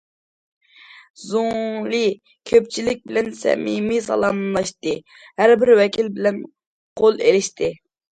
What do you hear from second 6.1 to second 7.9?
بىلەن قول ئېلىشتى.